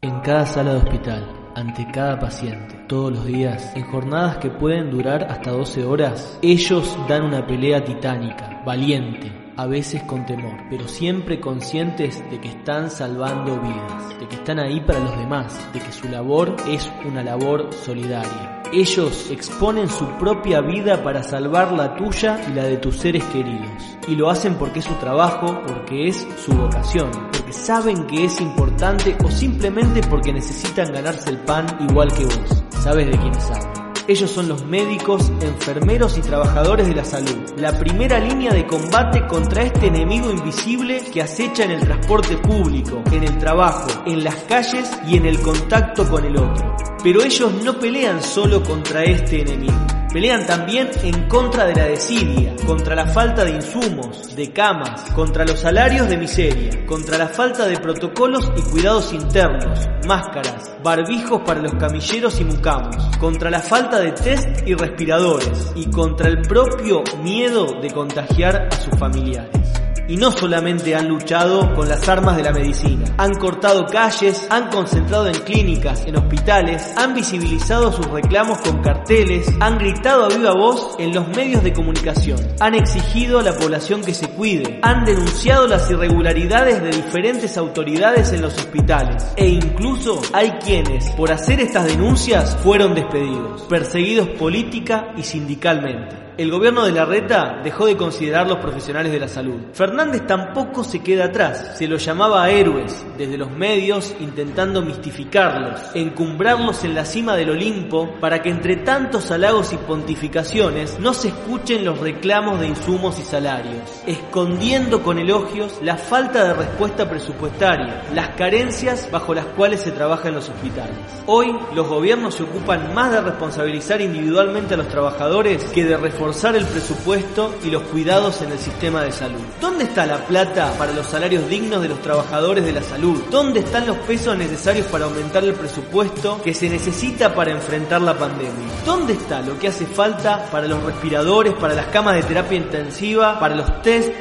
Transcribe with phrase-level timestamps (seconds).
[0.00, 4.92] En cada sala de hospital, ante cada paciente, todos los días, en jornadas que pueden
[4.92, 10.86] durar hasta 12 horas, ellos dan una pelea titánica, valiente, a veces con temor, pero
[10.86, 15.80] siempre conscientes de que están salvando vidas, de que están ahí para los demás, de
[15.80, 18.62] que su labor es una labor solidaria.
[18.72, 23.98] Ellos exponen su propia vida para salvar la tuya y la de tus seres queridos.
[24.06, 27.10] Y lo hacen porque es su trabajo, porque es su vocación,
[27.52, 32.64] saben que es importante o simplemente porque necesitan ganarse el pan igual que vos.
[32.82, 33.78] Sabes de quiénes hablo.
[34.08, 39.26] Ellos son los médicos, enfermeros y trabajadores de la salud, la primera línea de combate
[39.26, 44.36] contra este enemigo invisible que acecha en el transporte público, en el trabajo, en las
[44.44, 46.74] calles y en el contacto con el otro.
[47.02, 49.97] Pero ellos no pelean solo contra este enemigo.
[50.12, 55.44] Pelean también en contra de la desidia, contra la falta de insumos, de camas, contra
[55.44, 61.60] los salarios de miseria, contra la falta de protocolos y cuidados internos, máscaras, barbijos para
[61.60, 67.04] los camilleros y mucamos, contra la falta de test y respiradores y contra el propio
[67.22, 69.77] miedo de contagiar a sus familiares.
[70.08, 74.70] Y no solamente han luchado con las armas de la medicina, han cortado calles, han
[74.70, 80.52] concentrado en clínicas, en hospitales, han visibilizado sus reclamos con carteles, han gritado a viva
[80.54, 85.04] voz en los medios de comunicación, han exigido a la población que se cuide, han
[85.04, 89.26] denunciado las irregularidades de diferentes autoridades en los hospitales.
[89.36, 96.52] E incluso hay quienes, por hacer estas denuncias, fueron despedidos, perseguidos política y sindicalmente el
[96.52, 99.56] gobierno de Larreta dejó de considerar los profesionales de la salud.
[99.72, 105.80] Fernández tampoco se queda atrás, se los llamaba a héroes desde los medios intentando mistificarlos,
[105.94, 111.28] encumbrarlos en la cima del Olimpo para que entre tantos halagos y pontificaciones no se
[111.28, 118.04] escuchen los reclamos de insumos y salarios, escondiendo con elogios la falta de respuesta presupuestaria,
[118.14, 120.96] las carencias bajo las cuales se trabaja en los hospitales.
[121.26, 125.96] Hoy los gobiernos se ocupan más de responsabilizar individualmente a los trabajadores que de
[126.28, 129.40] reforzar el presupuesto y los cuidados en el sistema de salud.
[129.62, 133.18] ¿Dónde está la plata para los salarios dignos de los trabajadores de la salud?
[133.30, 138.18] ¿Dónde están los pesos necesarios para aumentar el presupuesto que se necesita para enfrentar la
[138.18, 138.52] pandemia?
[138.84, 143.40] ¿Dónde está lo que hace falta para los respiradores, para las camas de terapia intensiva,
[143.40, 144.12] para los test?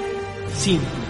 [0.55, 1.06] Simple.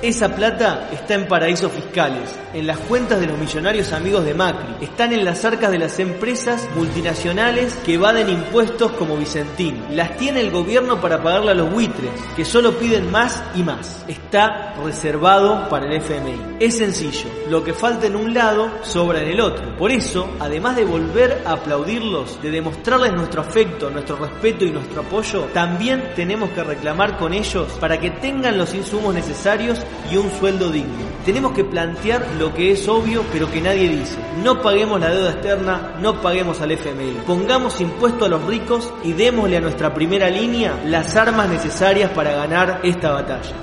[0.00, 4.76] Esa plata está en paraísos fiscales, en las cuentas de los millonarios amigos de Macri,
[4.80, 9.82] están en las arcas de las empresas multinacionales que evaden impuestos como Vicentín.
[9.90, 14.04] Las tiene el gobierno para pagarle a los buitres, que solo piden más y más.
[14.06, 16.58] Está reservado para el FMI.
[16.60, 19.76] Es sencillo, lo que falta en un lado sobra en el otro.
[19.76, 25.00] Por eso, además de volver a aplaudirlos, de demostrarles nuestro afecto, nuestro respeto y nuestro
[25.00, 30.30] apoyo, también tenemos que reclamar con ellos para que tengan los insumos necesarios y un
[30.30, 31.08] sueldo digno.
[31.24, 34.16] Tenemos que plantear lo que es obvio pero que nadie dice.
[34.42, 37.18] No paguemos la deuda externa, no paguemos al FMI.
[37.26, 42.32] Pongamos impuesto a los ricos y démosle a nuestra primera línea las armas necesarias para
[42.32, 43.54] ganar esta batalla.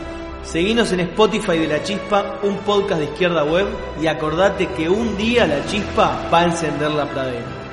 [0.44, 3.66] Seguinos en Spotify de La Chispa, un podcast de izquierda web,
[4.00, 7.65] y acordate que un día La Chispa va a encender la pradera.